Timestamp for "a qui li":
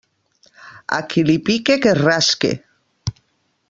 0.97-1.37